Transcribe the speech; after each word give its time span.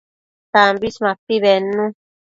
Tambis 0.51 0.95
mapi 1.03 1.35
bednu 1.43 1.85